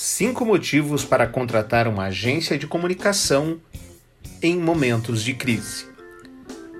Cinco 0.00 0.44
motivos 0.44 1.04
para 1.04 1.26
contratar 1.26 1.88
uma 1.88 2.04
agência 2.04 2.56
de 2.56 2.68
comunicação 2.68 3.58
em 4.40 4.56
momentos 4.56 5.24
de 5.24 5.34
crise. 5.34 5.86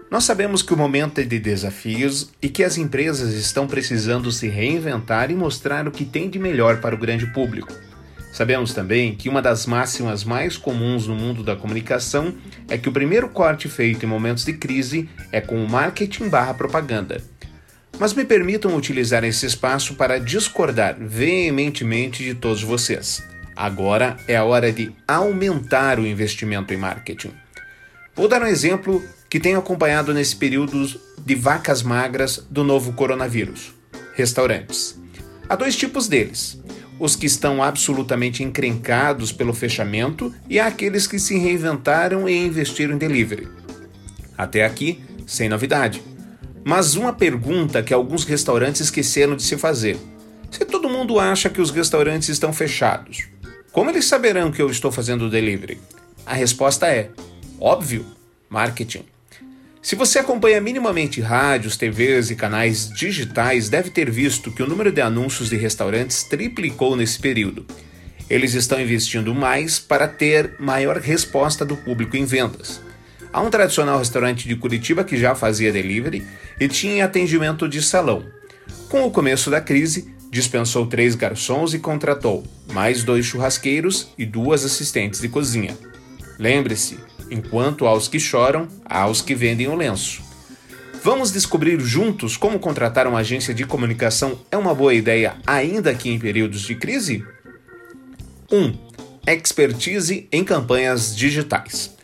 Nós 0.09 0.23
sabemos 0.23 0.63
que 0.63 0.73
o 0.73 0.77
momento 0.77 1.21
é 1.21 1.25
de 1.25 1.37
desafios 1.41 2.31
e 2.41 2.49
que 2.49 2.63
as 2.63 2.79
empresas 2.79 3.35
estão 3.35 3.67
precisando 3.67 4.31
se 4.31 4.47
reinventar 4.47 5.33
e 5.33 5.35
mostrar 5.35 5.89
o 5.89 5.91
que 5.91 6.05
tem 6.05 6.31
de 6.31 6.39
melhor 6.39 6.81
para 6.81 6.95
o 6.95 6.99
grande 6.99 7.27
público. 7.33 7.75
Sabemos 8.33 8.73
também 8.73 9.17
que 9.17 9.29
uma 9.29 9.43
das 9.43 9.67
máximas 9.67 10.23
mais 10.23 10.57
comuns 10.57 11.09
no 11.09 11.17
mundo 11.17 11.43
da 11.43 11.57
comunicação 11.57 12.33
é 12.69 12.79
que 12.79 12.89
o 12.89 12.93
primeiro 12.93 13.29
corte 13.31 13.69
feito 13.69 14.05
em 14.05 14.09
momentos 14.09 14.45
de 14.45 14.53
crise 14.53 15.11
é 15.33 15.41
com 15.41 15.57
o 15.65 15.69
marketing 15.69 16.29
barra 16.29 16.55
propaganda. 16.55 17.21
Mas 17.99 18.15
me 18.15 18.25
permitam 18.25 18.77
utilizar 18.77 19.25
esse 19.25 19.45
espaço 19.45 19.95
para 19.95 20.21
discordar 20.21 20.97
veementemente 20.99 22.23
de 22.23 22.35
todos 22.35 22.63
vocês. 22.63 23.23
Agora 23.57 24.17
é 24.29 24.37
a 24.37 24.45
hora 24.45 24.73
de 24.73 24.93
aumentar 25.07 25.99
o 25.99 26.07
investimento 26.07 26.73
em 26.73 26.77
marketing. 26.77 27.33
Vou 28.15 28.29
dar 28.29 28.43
um 28.43 28.47
exemplo 28.47 29.03
que 29.29 29.41
tenho 29.41 29.59
acompanhado 29.59 30.15
nesse 30.15 30.37
período 30.37 30.87
de 31.19 31.35
vacas 31.35 31.83
magras 31.83 32.47
do 32.49 32.63
novo 32.63 32.93
coronavírus: 32.93 33.75
restaurantes. 34.15 34.97
Há 35.49 35.57
dois 35.57 35.77
tipos 35.77 36.07
deles: 36.07 36.61
os 37.01 37.17
que 37.17 37.27
estão 37.27 37.63
absolutamente 37.63 38.45
encrencados 38.45 39.33
pelo 39.33 39.53
fechamento 39.53 40.33
e 40.49 40.61
aqueles 40.61 41.09
que 41.09 41.19
se 41.19 41.37
reinventaram 41.37 42.29
e 42.29 42.47
investiram 42.47 42.95
em 42.95 42.99
delivery. 42.99 43.49
Até 44.37 44.65
aqui, 44.65 45.03
sem 45.27 45.49
novidade. 45.49 46.01
Mas 46.69 46.97
uma 46.97 47.15
pergunta 47.15 47.83
que 47.83 47.95
alguns 47.95 48.25
restaurantes 48.25 48.83
esqueceram 48.83 49.35
de 49.35 49.43
se 49.43 49.57
fazer: 49.57 49.97
se 50.51 50.67
todo 50.67 50.87
mundo 50.87 51.19
acha 51.19 51.49
que 51.49 51.63
os 51.63 51.71
restaurantes 51.71 52.29
estão 52.29 52.53
fechados, 52.53 53.27
como 53.73 53.89
eles 53.89 54.05
saberão 54.05 54.53
que 54.53 54.61
eu 54.61 54.69
estou 54.69 54.93
fazendo 54.93 55.25
o 55.25 55.31
delivery? 55.31 55.81
A 56.27 56.35
resposta 56.35 56.87
é: 56.87 57.09
óbvio, 57.59 58.05
marketing. 58.51 59.03
Se 59.81 59.97
você 59.97 60.19
acompanha 60.19 60.61
minimamente 60.61 61.23
rádios, 61.23 61.79
TVs 61.79 62.31
e 62.31 62.37
canais 62.37 62.91
digitais, 62.91 63.71
deve 63.71 63.89
ter 63.89 64.11
visto 64.11 64.53
que 64.53 64.63
o 64.63 64.69
número 64.69 64.93
de 64.93 65.01
anúncios 65.01 65.49
de 65.49 65.57
restaurantes 65.57 66.23
triplicou 66.25 66.95
nesse 66.95 67.19
período. 67.19 67.65
Eles 68.29 68.53
estão 68.53 68.79
investindo 68.79 69.35
mais 69.35 69.79
para 69.79 70.07
ter 70.07 70.55
maior 70.59 70.99
resposta 70.99 71.65
do 71.65 71.79
público 71.79 72.15
em 72.15 72.27
vendas. 72.27 72.79
Há 73.33 73.41
um 73.41 73.51
tradicional 73.51 73.99
restaurante 73.99 74.49
de 74.49 74.57
Curitiba 74.57 75.05
que 75.05 75.17
já 75.17 75.35
fazia 75.35 75.73
delivery 75.73 76.27
e 76.59 76.67
tinha 76.69 77.05
atendimento 77.05 77.69
de 77.69 77.83
salão. 77.83 78.25
Com 78.89 79.05
o 79.05 79.11
começo 79.11 79.51
da 79.51 79.61
crise, 79.61 80.13
dispensou 80.31 80.87
três 80.87 81.15
garçons 81.15 81.75
e 81.75 81.79
contratou 81.79 82.45
mais 82.73 83.03
dois 83.03 83.27
churrasqueiros 83.27 84.09
e 84.17 84.25
duas 84.25 84.65
assistentes 84.65 85.21
de 85.21 85.29
cozinha. 85.29 85.77
Lembre-se, 86.39 86.99
enquanto 87.31 87.87
há 87.87 87.95
os 87.95 88.09
que 88.09 88.19
choram, 88.19 88.69
há 88.85 89.07
os 89.07 89.21
que 89.21 89.35
vendem 89.35 89.69
o 89.69 89.75
lenço. 89.75 90.23
Vamos 91.03 91.31
descobrir 91.31 91.79
juntos 91.81 92.37
como 92.37 92.59
contratar 92.59 93.07
uma 93.07 93.21
agência 93.21 93.55
de 93.55 93.65
comunicação 93.65 94.39
é 94.51 94.57
uma 94.57 94.75
boa 94.75 94.95
ideia, 94.95 95.37
ainda 95.47 95.95
que 95.95 96.11
em 96.11 96.19
períodos 96.19 96.63
de 96.63 96.75
crise? 96.75 97.25
1. 98.51 98.57
Um, 98.57 98.79
expertise 99.27 100.27
em 100.33 100.43
campanhas 100.43 101.15
digitais. 101.15 101.98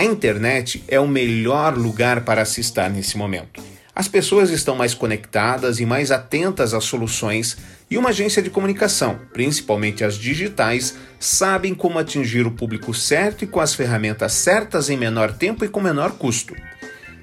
A 0.00 0.04
internet 0.04 0.82
é 0.88 0.98
o 0.98 1.06
melhor 1.06 1.76
lugar 1.76 2.24
para 2.24 2.46
se 2.46 2.62
estar 2.62 2.88
nesse 2.88 3.18
momento. 3.18 3.62
As 3.94 4.08
pessoas 4.08 4.48
estão 4.48 4.74
mais 4.74 4.94
conectadas 4.94 5.78
e 5.78 5.84
mais 5.84 6.10
atentas 6.10 6.72
às 6.72 6.84
soluções, 6.84 7.58
e 7.90 7.98
uma 7.98 8.08
agência 8.08 8.40
de 8.40 8.48
comunicação, 8.48 9.20
principalmente 9.34 10.02
as 10.02 10.14
digitais, 10.14 10.96
sabem 11.18 11.74
como 11.74 11.98
atingir 11.98 12.46
o 12.46 12.50
público 12.50 12.94
certo 12.94 13.44
e 13.44 13.46
com 13.46 13.60
as 13.60 13.74
ferramentas 13.74 14.32
certas 14.32 14.88
em 14.88 14.96
menor 14.96 15.34
tempo 15.34 15.66
e 15.66 15.68
com 15.68 15.82
menor 15.82 16.12
custo. 16.12 16.56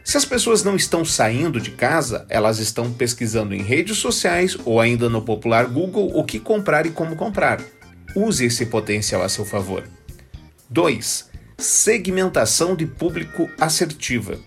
Se 0.03 0.15
as 0.15 0.23
pessoas 0.23 0.63
não 0.63 0.75
estão 0.75 1.03
saindo 1.03 1.59
de 1.59 1.71
casa, 1.71 2.27
elas 2.29 2.59
estão 2.59 2.93
pesquisando 2.93 3.55
em 3.55 3.63
redes 3.63 3.97
sociais 3.97 4.55
ou 4.65 4.79
ainda 4.79 5.09
no 5.09 5.23
popular 5.23 5.65
Google 5.65 6.11
o 6.13 6.23
que 6.23 6.39
comprar 6.39 6.85
e 6.85 6.91
como 6.91 7.15
comprar. 7.15 7.59
Use 8.15 8.45
esse 8.45 8.67
potencial 8.67 9.23
a 9.23 9.29
seu 9.29 9.45
favor. 9.45 9.83
2 10.69 11.26
segmentação 11.57 12.75
de 12.75 12.85
público 12.85 13.49
assertiva. 13.59 14.37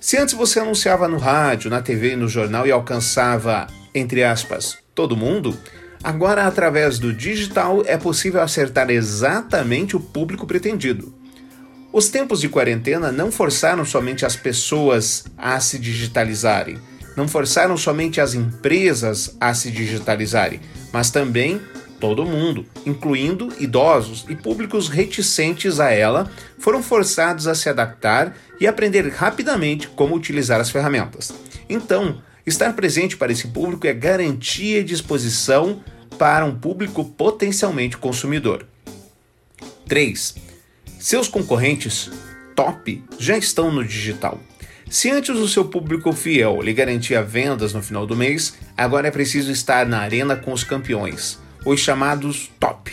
Se 0.00 0.16
antes 0.16 0.34
você 0.34 0.58
anunciava 0.58 1.06
no 1.06 1.16
rádio, 1.16 1.70
na 1.70 1.80
TV 1.80 2.14
e 2.14 2.16
no 2.16 2.28
jornal 2.28 2.66
e 2.66 2.72
alcançava, 2.72 3.68
entre 3.94 4.24
aspas, 4.24 4.76
todo 4.92 5.16
mundo, 5.16 5.56
agora 6.02 6.46
através 6.46 6.98
do 6.98 7.12
digital 7.12 7.84
é 7.86 7.96
possível 7.96 8.40
acertar 8.40 8.90
exatamente 8.90 9.96
o 9.96 10.00
público 10.00 10.44
pretendido. 10.44 11.14
Os 11.92 12.08
tempos 12.08 12.40
de 12.40 12.48
quarentena 12.48 13.12
não 13.12 13.30
forçaram 13.30 13.84
somente 13.84 14.26
as 14.26 14.34
pessoas 14.34 15.24
a 15.38 15.60
se 15.60 15.78
digitalizarem, 15.78 16.78
não 17.16 17.28
forçaram 17.28 17.76
somente 17.76 18.20
as 18.20 18.34
empresas 18.34 19.36
a 19.40 19.54
se 19.54 19.70
digitalizarem, 19.70 20.60
mas 20.92 21.10
também 21.10 21.60
todo 22.02 22.26
mundo, 22.26 22.66
incluindo 22.84 23.52
idosos 23.60 24.26
e 24.28 24.34
públicos 24.34 24.88
reticentes 24.88 25.78
a 25.78 25.92
ela, 25.92 26.28
foram 26.58 26.82
forçados 26.82 27.46
a 27.46 27.54
se 27.54 27.68
adaptar 27.68 28.36
e 28.60 28.66
aprender 28.66 29.08
rapidamente 29.08 29.86
como 29.86 30.16
utilizar 30.16 30.60
as 30.60 30.68
ferramentas. 30.68 31.32
Então, 31.68 32.20
estar 32.44 32.72
presente 32.72 33.16
para 33.16 33.30
esse 33.30 33.46
público 33.46 33.86
é 33.86 33.92
garantia 33.92 34.82
de 34.82 34.92
exposição 34.92 35.80
para 36.18 36.44
um 36.44 36.52
público 36.52 37.04
potencialmente 37.04 37.96
consumidor. 37.96 38.66
3. 39.86 40.34
Seus 40.98 41.28
concorrentes 41.28 42.10
top 42.56 43.00
já 43.16 43.38
estão 43.38 43.70
no 43.70 43.84
digital. 43.84 44.40
Se 44.90 45.08
antes 45.08 45.36
o 45.36 45.48
seu 45.48 45.66
público 45.66 46.12
fiel 46.12 46.60
lhe 46.62 46.72
garantia 46.72 47.22
vendas 47.22 47.72
no 47.72 47.80
final 47.80 48.08
do 48.08 48.16
mês, 48.16 48.54
agora 48.76 49.06
é 49.06 49.10
preciso 49.12 49.52
estar 49.52 49.86
na 49.86 50.00
arena 50.00 50.34
com 50.34 50.52
os 50.52 50.64
campeões 50.64 51.40
os 51.64 51.80
chamados 51.80 52.50
top. 52.58 52.92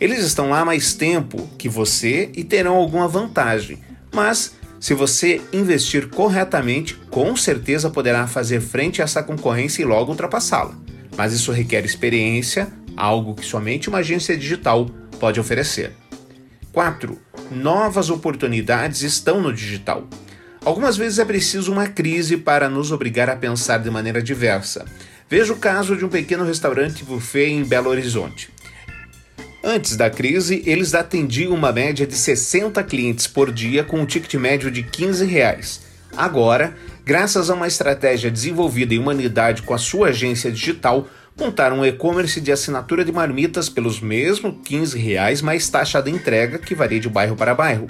Eles 0.00 0.24
estão 0.24 0.50
lá 0.50 0.64
mais 0.64 0.94
tempo 0.94 1.48
que 1.58 1.68
você 1.68 2.30
e 2.34 2.44
terão 2.44 2.76
alguma 2.76 3.08
vantagem, 3.08 3.78
mas 4.12 4.56
se 4.80 4.94
você 4.94 5.40
investir 5.52 6.08
corretamente, 6.08 6.94
com 7.10 7.34
certeza 7.34 7.90
poderá 7.90 8.26
fazer 8.28 8.60
frente 8.60 9.02
a 9.02 9.04
essa 9.04 9.22
concorrência 9.22 9.82
e 9.82 9.84
logo 9.84 10.12
ultrapassá-la. 10.12 10.74
Mas 11.16 11.32
isso 11.32 11.50
requer 11.50 11.84
experiência, 11.84 12.68
algo 12.96 13.34
que 13.34 13.44
somente 13.44 13.88
uma 13.88 13.98
agência 13.98 14.36
digital 14.36 14.86
pode 15.18 15.40
oferecer. 15.40 15.92
4. 16.72 17.18
Novas 17.50 18.08
oportunidades 18.08 19.02
estão 19.02 19.40
no 19.40 19.52
digital. 19.52 20.06
Algumas 20.64 20.96
vezes 20.96 21.18
é 21.18 21.24
preciso 21.24 21.72
uma 21.72 21.88
crise 21.88 22.36
para 22.36 22.68
nos 22.68 22.92
obrigar 22.92 23.28
a 23.28 23.34
pensar 23.34 23.78
de 23.78 23.90
maneira 23.90 24.22
diversa. 24.22 24.84
Veja 25.30 25.52
o 25.52 25.56
caso 25.56 25.94
de 25.94 26.06
um 26.06 26.08
pequeno 26.08 26.42
restaurante 26.42 27.04
buffet 27.04 27.50
em 27.50 27.62
Belo 27.62 27.90
Horizonte. 27.90 28.48
Antes 29.62 29.94
da 29.94 30.08
crise, 30.08 30.62
eles 30.64 30.94
atendiam 30.94 31.52
uma 31.52 31.70
média 31.70 32.06
de 32.06 32.14
60 32.14 32.82
clientes 32.84 33.26
por 33.26 33.52
dia 33.52 33.84
com 33.84 34.00
um 34.00 34.06
ticket 34.06 34.32
médio 34.34 34.70
de 34.70 34.82
15 34.82 35.26
reais. 35.26 35.82
Agora, 36.16 36.74
graças 37.04 37.50
a 37.50 37.54
uma 37.54 37.66
estratégia 37.66 38.30
desenvolvida 38.30 38.94
em 38.94 38.98
humanidade 38.98 39.60
com 39.60 39.74
a 39.74 39.78
sua 39.78 40.08
agência 40.08 40.50
digital, 40.50 41.06
montaram 41.38 41.78
um 41.78 41.86
e-commerce 41.86 42.40
de 42.40 42.50
assinatura 42.50 43.04
de 43.04 43.12
marmitas 43.12 43.68
pelos 43.68 44.00
mesmos 44.00 44.54
15 44.64 44.98
reais 44.98 45.40
mais 45.40 45.68
taxa 45.68 46.02
de 46.02 46.10
entrega 46.10 46.58
que 46.58 46.74
varia 46.74 46.98
de 46.98 47.08
bairro 47.08 47.36
para 47.36 47.54
bairro. 47.54 47.86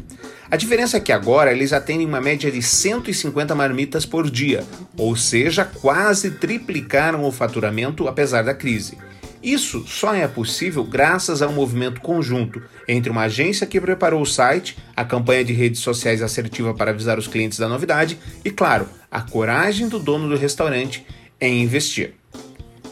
A 0.51 0.57
diferença 0.57 0.99
é 0.99 1.01
que 1.01 1.13
agora 1.13 1.53
eles 1.53 1.73
atendem 1.73 2.07
uma 2.07 2.21
média 2.21 2.51
de 2.51 2.63
150 2.63 3.55
marmitas 3.55 4.05
por 4.05 4.31
dia, 4.31 4.65
ou 4.97 5.17
seja, 5.17 5.65
quase 5.65 6.33
triplicaram 6.33 7.25
o 7.25 7.33
faturamento 7.33 8.07
apesar 8.07 8.43
da 8.43 8.55
crise. 8.55 8.97
Isso 9.43 9.87
só 9.87 10.15
é 10.15 10.27
possível 10.27 10.83
graças 10.83 11.43
a 11.43 11.49
um 11.49 11.53
movimento 11.53 12.01
conjunto 12.01 12.61
entre 12.89 13.11
uma 13.11 13.23
agência 13.23 13.67
que 13.67 13.81
preparou 13.81 14.21
o 14.21 14.27
site, 14.27 14.77
a 14.97 15.05
campanha 15.05 15.45
de 15.45 15.53
redes 15.53 15.81
sociais 15.81 16.23
assertiva 16.23 16.75
para 16.75 16.91
avisar 16.91 17.19
os 17.19 17.29
clientes 17.29 17.59
da 17.59 17.69
novidade 17.69 18.19
e, 18.45 18.51
claro, 18.51 18.89
a 19.11 19.21
coragem 19.21 19.89
do 19.89 19.99
dono 19.99 20.29
do 20.29 20.37
restaurante 20.37 21.07
em 21.41 21.63
investir. 21.63 22.15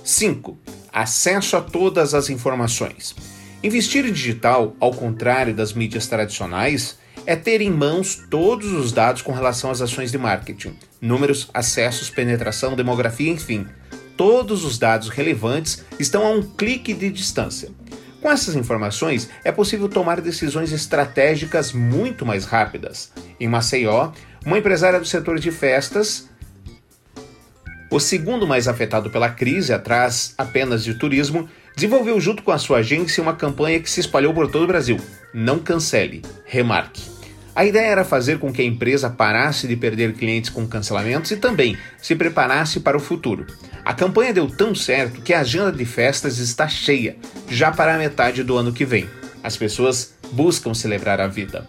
5. 0.07 0.57
Acesso 0.93 1.57
a 1.57 1.61
todas 1.61 2.15
as 2.15 2.31
informações. 2.31 3.15
Investir 3.63 4.07
em 4.07 4.13
digital, 4.13 4.77
ao 4.79 4.93
contrário 4.93 5.53
das 5.53 5.73
mídias 5.73 6.07
tradicionais, 6.07 6.97
é 7.27 7.35
ter 7.35 7.61
em 7.61 7.73
mãos 7.73 8.23
todos 8.31 8.71
os 8.71 8.93
dados 8.93 9.21
com 9.21 9.33
relação 9.33 9.69
às 9.69 9.83
ações 9.83 10.13
de 10.13 10.19
marketing, 10.19 10.77
números, 11.01 11.51
acessos, 11.53 12.09
penetração, 12.09 12.77
demografia, 12.77 13.33
enfim. 13.33 13.67
Todos 14.17 14.65
os 14.65 14.79
dados 14.79 15.09
relevantes 15.09 15.85
estão 15.99 16.25
a 16.25 16.31
um 16.31 16.41
clique 16.41 16.95
de 16.95 17.11
distância. 17.11 17.71
Com 18.23 18.31
essas 18.31 18.55
informações, 18.55 19.29
é 19.45 19.51
possível 19.51 19.89
tomar 19.89 20.21
decisões 20.21 20.71
estratégicas 20.71 21.73
muito 21.73 22.25
mais 22.25 22.45
rápidas. 22.45 23.11
Em 23.41 23.49
Maceió, 23.49 24.13
uma 24.45 24.59
empresária 24.59 25.01
do 25.01 25.05
setor 25.05 25.41
de 25.41 25.51
festas, 25.51 26.29
o 27.91 28.01
segundo 28.01 28.47
mais 28.47 28.67
afetado 28.67 29.11
pela 29.11 29.29
crise, 29.29 29.73
atrás 29.73 30.35
apenas 30.37 30.83
de 30.83 30.95
turismo, 30.95 31.49
desenvolveu 31.75 32.21
junto 32.21 32.43
com 32.43 32.51
a 32.51 32.59
sua 32.59 32.79
agência 32.79 33.23
uma 33.23 33.35
campanha 33.35 33.81
que 33.81 33.91
se 33.91 34.01
espalhou 34.01 34.35
por 34.35 34.51
todo 34.51 34.65
o 34.65 34.67
Brasil. 34.67 34.99
Não 35.33 35.59
cancele, 35.59 36.23
remarque. 36.45 37.03
A 37.55 37.65
ideia 37.65 37.87
era 37.87 38.05
fazer 38.05 38.39
com 38.39 38.53
que 38.53 38.61
a 38.61 38.65
empresa 38.65 39.09
parasse 39.09 39.67
de 39.67 39.77
perder 39.77 40.13
clientes 40.13 40.51
com 40.51 40.67
cancelamentos 40.67 41.31
e 41.31 41.37
também 41.37 41.75
se 42.03 42.15
preparasse 42.15 42.81
para 42.81 42.97
o 42.97 43.01
futuro. 43.01 43.47
A 43.83 43.95
campanha 43.95 44.35
deu 44.35 44.47
tão 44.47 44.75
certo 44.75 45.23
que 45.23 45.33
a 45.33 45.41
agenda 45.41 45.73
de 45.73 45.85
festas 45.87 46.39
está 46.39 46.69
cheia, 46.69 47.17
já 47.49 47.71
para 47.71 47.95
a 47.95 47.99
metade 47.99 48.43
do 48.43 48.57
ano 48.57 48.75
que 48.75 48.85
vem. 48.85 49.09
As 49.43 49.57
pessoas 49.57 50.15
buscam 50.33 50.75
celebrar 50.75 51.19
a 51.21 51.29
vida. 51.29 51.67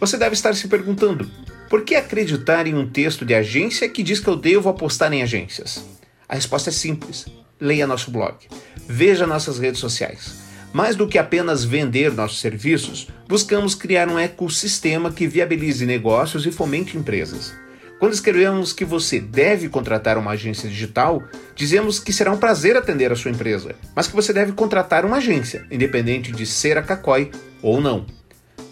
Você 0.00 0.16
deve 0.16 0.32
estar 0.32 0.54
se 0.54 0.66
perguntando: 0.66 1.30
por 1.70 1.84
que 1.84 1.94
acreditar 1.94 2.66
em 2.66 2.74
um 2.74 2.90
texto 2.90 3.24
de 3.24 3.32
agência 3.32 3.88
que 3.88 4.02
diz 4.02 4.18
que 4.18 4.26
eu 4.26 4.34
devo 4.34 4.68
apostar 4.68 5.12
em 5.12 5.22
agências? 5.22 5.84
A 6.28 6.34
resposta 6.34 6.68
é 6.68 6.72
simples. 6.72 7.26
Leia 7.60 7.86
nosso 7.86 8.10
blog. 8.10 8.34
Veja 8.88 9.24
nossas 9.24 9.60
redes 9.60 9.78
sociais. 9.78 10.40
Mais 10.72 10.96
do 10.96 11.06
que 11.06 11.16
apenas 11.16 11.62
vender 11.62 12.12
nossos 12.12 12.40
serviços, 12.40 13.06
buscamos 13.28 13.76
criar 13.76 14.08
um 14.08 14.18
ecossistema 14.18 15.12
que 15.12 15.28
viabilize 15.28 15.86
negócios 15.86 16.44
e 16.44 16.50
fomente 16.50 16.96
empresas. 16.96 17.54
Quando 18.00 18.14
escrevemos 18.14 18.72
que 18.72 18.84
você 18.84 19.20
deve 19.20 19.68
contratar 19.68 20.18
uma 20.18 20.32
agência 20.32 20.68
digital, 20.68 21.22
dizemos 21.54 22.00
que 22.00 22.12
será 22.12 22.32
um 22.32 22.38
prazer 22.38 22.76
atender 22.76 23.12
a 23.12 23.16
sua 23.16 23.30
empresa, 23.30 23.76
mas 23.94 24.08
que 24.08 24.16
você 24.16 24.32
deve 24.32 24.52
contratar 24.52 25.04
uma 25.04 25.18
agência, 25.18 25.64
independente 25.70 26.32
de 26.32 26.46
ser 26.46 26.76
a 26.76 26.82
Cacói 26.82 27.30
ou 27.62 27.80
não. 27.80 28.06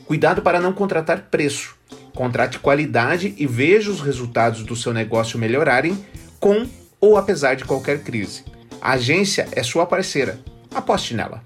Cuidado 0.05 0.43
para 0.43 0.61
não 0.61 0.73
contratar 0.73 1.29
preço. 1.31 1.78
Contrate 2.15 2.59
qualidade 2.59 3.35
e 3.37 3.47
veja 3.47 3.91
os 3.91 4.01
resultados 4.01 4.63
do 4.63 4.77
seu 4.77 4.93
negócio 4.93 5.39
melhorarem 5.39 5.99
com 6.41 6.67
ou 7.01 7.17
apesar 7.17 7.55
de 7.55 7.65
qualquer 7.65 8.03
crise. 8.03 8.45
A 8.81 8.93
agência 8.93 9.49
é 9.53 9.63
sua 9.63 9.87
parceira. 9.87 10.39
Aposte 10.75 11.15
nela. 11.15 11.43